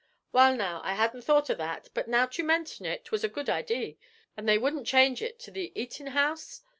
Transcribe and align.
'Wal, 0.31 0.55
now, 0.55 0.81
I 0.83 0.95
hadn't 0.95 1.21
thought 1.21 1.51
of 1.51 1.59
that, 1.59 1.89
but 1.93 2.07
now't 2.07 2.35
you 2.39 2.43
mention 2.43 2.87
it, 2.87 3.05
'twas 3.05 3.23
a 3.23 3.29
good 3.29 3.51
idee; 3.51 3.99
and 4.35 4.49
they 4.49 4.57
wouldn't 4.57 4.87
change 4.87 5.21
it 5.21 5.37
to 5.41 5.51
the 5.51 5.71
eatin' 5.79 6.07
house?' 6.07 6.63